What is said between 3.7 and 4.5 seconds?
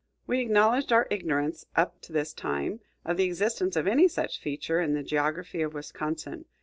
of any such